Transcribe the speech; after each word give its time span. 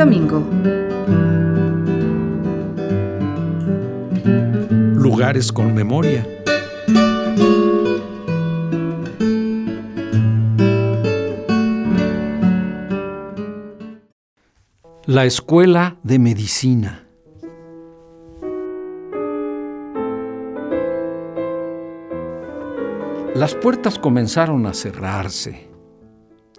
Domingo. 0.00 0.42
Lugares 4.94 5.52
con 5.52 5.74
memoria. 5.74 6.26
La 15.04 15.26
Escuela 15.26 15.98
de 16.02 16.18
Medicina. 16.18 17.06
Las 23.34 23.54
puertas 23.54 23.98
comenzaron 23.98 24.64
a 24.64 24.72
cerrarse. 24.72 25.68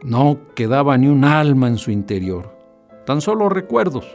No 0.04 0.38
quedaba 0.54 0.96
ni 1.00 1.08
un 1.08 1.26
alma 1.26 1.68
en 1.70 1.80
su 1.80 1.90
interior 1.90 2.61
tan 3.06 3.22
solo 3.22 3.50
recuerdos. 3.50 4.06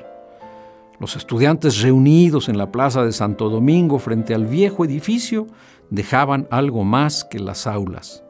Los 0.99 1.17
estudiantes 1.17 1.83
reunidos 1.83 2.49
en 2.49 2.57
la 2.57 2.73
plaza 2.73 3.05
de 3.05 3.13
Santo 3.13 3.51
Domingo 3.51 3.99
frente 3.99 4.35
al 4.35 4.47
viejo 4.47 4.85
edificio 4.85 5.47
dejaban 5.91 6.49
algo 6.51 6.85
más 6.85 7.25
que 7.25 7.39
las 7.39 7.67
aulas. 7.67 8.25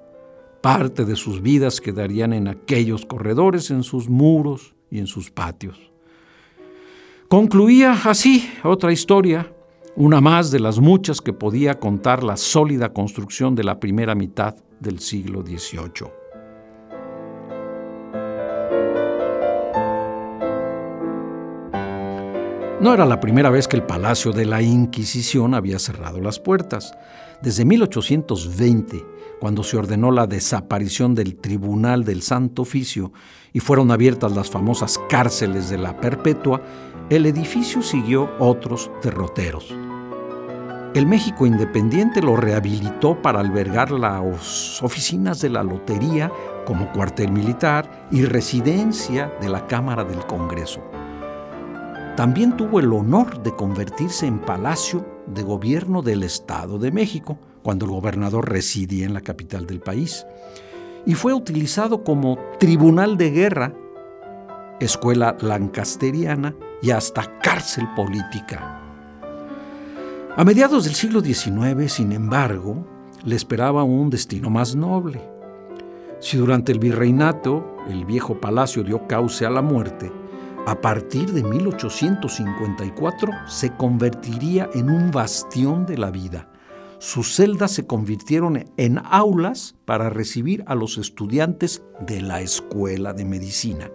Parte 0.62 1.04
de 1.04 1.14
sus 1.14 1.42
vidas 1.42 1.80
quedarían 1.80 2.32
en 2.32 2.48
aquellos 2.48 3.06
corredores, 3.06 3.70
en 3.70 3.84
sus 3.84 4.08
muros 4.08 4.74
y 4.90 4.98
en 4.98 5.06
sus 5.06 5.30
patios. 5.30 5.92
Concluía 7.28 7.92
así 8.04 8.50
otra 8.64 8.92
historia, 8.92 9.52
una 9.94 10.20
más 10.20 10.50
de 10.50 10.60
las 10.60 10.80
muchas 10.80 11.20
que 11.20 11.32
podía 11.32 11.78
contar 11.78 12.22
la 12.22 12.36
sólida 12.36 12.92
construcción 12.92 13.54
de 13.54 13.64
la 13.64 13.78
primera 13.80 14.14
mitad 14.14 14.56
del 14.80 14.98
siglo 14.98 15.42
XVIII. 15.42 16.25
No 22.78 22.92
era 22.92 23.06
la 23.06 23.20
primera 23.20 23.48
vez 23.48 23.69
que 23.69 23.77
el 23.77 23.84
Palacio 23.84 24.32
de 24.32 24.44
la 24.44 24.60
Inquisición 24.60 25.55
había 25.55 25.78
cerrado 25.78 26.20
las 26.20 26.38
puertas. 26.38 26.92
Desde 27.41 27.64
1820, 27.64 29.02
cuando 29.41 29.62
se 29.62 29.78
ordenó 29.78 30.10
la 30.10 30.27
desaparición 30.27 31.14
del 31.14 31.36
Tribunal 31.36 32.04
del 32.04 32.20
Santo 32.20 32.62
Oficio 32.62 33.12
y 33.54 33.60
fueron 33.60 33.91
abiertas 33.91 34.32
las 34.32 34.50
famosas 34.50 35.00
cárceles 35.08 35.70
de 35.70 35.78
la 35.78 35.98
Perpetua, 35.98 36.60
el 37.08 37.24
edificio 37.24 37.80
siguió 37.80 38.30
otros 38.38 38.91
derroteros. 39.02 39.74
El 40.94 41.06
México 41.06 41.47
Independiente 41.47 42.20
lo 42.20 42.36
rehabilitó 42.36 43.20
para 43.22 43.41
albergar 43.41 43.91
las 43.91 44.82
oficinas 44.82 45.41
de 45.41 45.48
la 45.48 45.62
Lotería 45.62 46.30
como 46.66 46.92
cuartel 46.92 47.32
militar 47.32 48.06
y 48.10 48.27
residencia 48.27 49.32
de 49.41 49.48
la 49.48 49.66
Cámara 49.66 50.04
del 50.04 50.27
Congreso. 50.27 50.82
También 52.17 52.56
tuvo 52.56 52.81
el 52.81 52.91
honor 52.95 53.42
de 53.42 53.55
convertirse 53.55 54.27
en 54.27 54.39
palacio 54.39 55.04
de 55.27 55.43
gobierno 55.43 56.00
del 56.00 56.22
Estado 56.22 56.78
de 56.78 56.91
México, 56.91 57.38
cuando 57.62 57.84
el 57.84 57.91
gobernador 57.91 58.50
residía 58.50 59.04
en 59.04 59.12
la 59.12 59.21
capital 59.21 59.66
del 59.66 59.81
país, 59.81 60.26
y 61.05 61.12
fue 61.12 61.34
utilizado 61.34 62.05
como 62.05 62.38
tribunal 62.59 63.19
de 63.19 63.31
guerra, 63.31 63.75
escuela 64.81 65.37
lancasteriana 65.41 66.55
y 66.81 66.91
hasta 66.91 67.38
cárcel 67.41 67.87
política. 67.94 68.81
A 70.38 70.43
mediados 70.43 70.84
del 70.84 70.94
siglo 70.94 71.21
XIX, 71.21 71.93
sin 71.93 72.12
embargo, 72.12 72.87
le 73.25 73.37
esperaba 73.37 73.82
un 73.82 74.09
destino 74.09 74.49
más 74.49 74.75
noble. 74.75 75.21
Si 76.21 76.38
durante 76.38 76.72
el 76.72 76.78
virreinato 76.78 77.76
el 77.91 78.06
viejo 78.06 78.41
palacio 78.41 78.82
dio 78.82 79.06
cauce 79.06 79.44
a 79.44 79.50
la 79.50 79.60
muerte, 79.60 80.10
a 80.66 80.81
partir 80.81 81.32
de 81.32 81.44
1854 81.44 83.32
se 83.47 83.71
convertiría 83.77 84.69
en 84.75 84.91
un 84.91 85.12
bastión 85.12 85.87
de 85.87 85.97
la 85.97 86.10
vida. 86.10 86.49
Sus 86.99 87.37
celdas 87.37 87.71
se 87.71 87.87
convirtieron 87.87 88.65
en 88.76 88.99
aulas 88.99 89.76
para 89.84 90.10
recibir 90.10 90.65
a 90.66 90.75
los 90.75 90.99
estudiantes 90.99 91.84
de 92.00 92.21
la 92.21 92.41
escuela 92.41 93.12
de 93.12 93.25
medicina. 93.25 93.93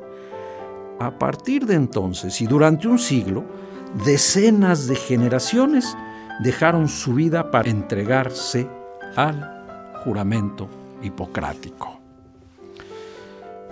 A 0.99 1.19
partir 1.19 1.65
de 1.65 1.75
entonces 1.75 2.39
y 2.39 2.47
durante 2.47 2.87
un 2.87 2.99
siglo, 2.99 3.43
decenas 4.05 4.87
de 4.87 4.95
generaciones 4.95 5.97
dejaron 6.41 6.87
su 6.87 7.13
vida 7.15 7.51
para 7.51 7.69
entregarse 7.69 8.69
al 9.17 9.91
juramento 10.05 10.69
hipocrático. 11.03 11.99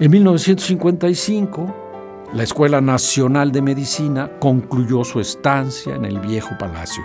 En 0.01 0.11
1955, 0.11 1.88
la 2.33 2.43
Escuela 2.43 2.79
Nacional 2.79 3.51
de 3.51 3.61
Medicina 3.63 4.29
concluyó 4.39 5.03
su 5.03 5.19
estancia 5.19 5.95
en 5.95 6.05
el 6.05 6.19
viejo 6.19 6.55
palacio. 6.59 7.03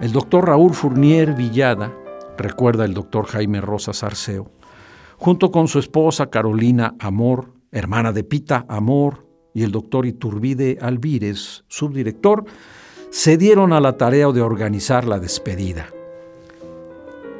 El 0.00 0.10
doctor 0.10 0.46
Raúl 0.46 0.72
Fournier 0.72 1.34
Villada, 1.34 1.92
recuerda 2.38 2.86
el 2.86 2.94
doctor 2.94 3.26
Jaime 3.26 3.60
Rosas 3.60 4.02
Arceo, 4.02 4.50
junto 5.18 5.50
con 5.50 5.68
su 5.68 5.78
esposa 5.78 6.30
Carolina 6.30 6.94
Amor, 6.98 7.52
hermana 7.72 8.12
de 8.12 8.24
Pita 8.24 8.64
Amor, 8.68 9.26
y 9.52 9.62
el 9.62 9.70
doctor 9.70 10.06
Iturbide 10.06 10.78
Alvírez, 10.80 11.64
subdirector, 11.68 12.44
se 13.10 13.36
dieron 13.36 13.72
a 13.72 13.80
la 13.80 13.98
tarea 13.98 14.32
de 14.32 14.40
organizar 14.40 15.04
la 15.04 15.20
despedida. 15.20 15.86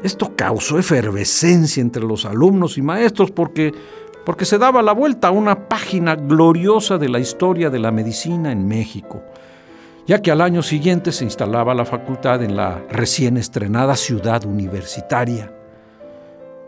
Esto 0.05 0.37
causó 0.37 0.79
efervescencia 0.79 1.81
entre 1.81 2.05
los 2.05 2.27
alumnos 2.27 2.77
y 2.77 2.83
maestros 2.83 3.31
porque 3.31 3.73
porque 4.25 4.45
se 4.45 4.59
daba 4.59 4.83
la 4.83 4.93
vuelta 4.93 5.29
a 5.29 5.33
una 5.33 5.69
página 5.69 6.17
gloriosa 6.17 6.99
de 6.99 7.09
la 7.09 7.21
historia 7.21 7.71
de 7.71 7.79
la 7.79 7.91
medicina 7.91 8.53
en 8.53 8.67
México, 8.67 9.23
ya 10.07 10.23
que 10.23 10.31
al 10.31 10.41
año 10.41 10.63
siguiente 10.63 11.13
se 11.13 11.25
instalaba 11.25 11.75
la 11.75 11.85
facultad 11.85 12.43
en 12.43 12.57
la 12.57 12.83
recién 12.91 13.37
estrenada 13.37 13.97
ciudad 13.97 14.45
universitaria. 14.45 15.53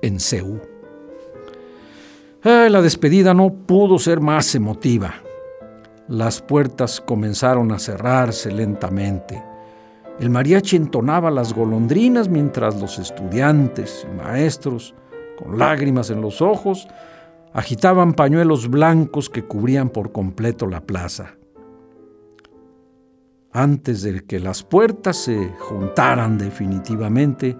en 0.01 0.19
Ceú. 0.19 0.59
la 2.43 2.81
despedida 2.81 3.33
no 3.33 3.51
pudo 3.51 3.97
ser 3.97 4.19
más 4.19 4.53
emotiva. 4.53 5.24
Las 6.07 6.39
puertas 6.39 7.01
comenzaron 7.01 7.71
a 7.71 7.79
cerrarse 7.79 8.51
lentamente. 8.51 9.43
El 10.19 10.29
mariachi 10.29 10.75
entonaba 10.75 11.31
las 11.31 11.51
golondrinas 11.53 12.29
mientras 12.29 12.79
los 12.79 12.99
estudiantes 12.99 14.05
y 14.07 14.15
maestros, 14.15 14.93
con 15.37 15.57
lágrimas 15.57 16.11
en 16.11 16.21
los 16.21 16.43
ojos, 16.43 16.87
agitaban 17.53 18.13
pañuelos 18.13 18.69
blancos 18.69 19.31
que 19.31 19.45
cubrían 19.45 19.89
por 19.89 20.11
completo 20.11 20.67
la 20.67 20.81
plaza. 20.81 21.37
Antes 23.51 24.03
de 24.03 24.23
que 24.25 24.39
las 24.39 24.61
puertas 24.61 25.17
se 25.17 25.53
juntaran 25.57 26.37
definitivamente, 26.37 27.57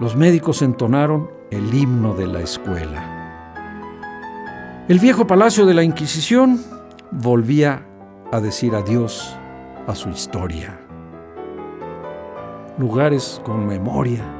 los 0.00 0.16
médicos 0.16 0.62
entonaron 0.62 1.30
el 1.50 1.72
himno 1.72 2.14
de 2.14 2.26
la 2.26 2.40
escuela. 2.40 3.14
El 4.88 4.98
viejo 4.98 5.26
palacio 5.26 5.64
de 5.64 5.74
la 5.74 5.82
Inquisición 5.82 6.77
volvía 7.10 7.86
a 8.32 8.40
decir 8.40 8.74
adiós 8.74 9.36
a 9.86 9.94
su 9.94 10.10
historia. 10.10 10.78
Lugares 12.78 13.40
con 13.44 13.66
memoria. 13.66 14.34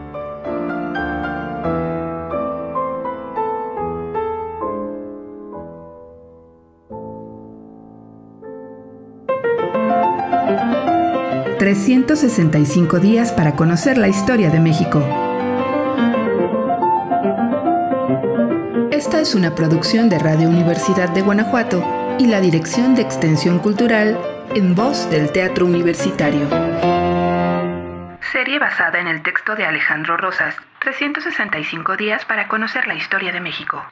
...365 11.59 12.99
días 12.99 13.33
para 13.33 13.55
conocer 13.55 13.99
la 13.99 14.09
historia 14.09 14.49
de 14.49 14.59
México. 14.59 15.03
Esta 18.91 19.21
es 19.21 19.35
una 19.35 19.55
producción 19.55 20.09
de 20.09 20.19
Radio 20.19 20.49
Universidad 20.49 21.11
de 21.11 21.21
Guanajuato 21.21 21.98
y 22.19 22.27
la 22.27 22.41
Dirección 22.41 22.95
de 22.95 23.03
Extensión 23.03 23.61
Cultural 23.61 24.19
en 24.55 24.75
voz 24.75 25.09
del 25.09 25.31
Teatro 25.31 25.67
Universitario. 25.67 26.49
Serie 28.33 28.59
basada 28.59 28.99
en 28.99 29.07
el 29.07 29.23
texto 29.23 29.55
de 29.55 29.65
Alejandro 29.65 30.17
Rosas, 30.17 30.57
365 30.81 31.97
días 31.97 32.25
para 32.25 32.49
conocer 32.49 32.89
la 32.89 32.95
historia 32.95 33.33
de 33.33 33.41
México. 33.41 33.85